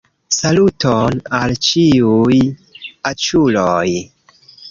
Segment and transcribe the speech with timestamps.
[0.35, 2.39] Saluton al ĉiuj
[3.13, 3.87] aĉuloj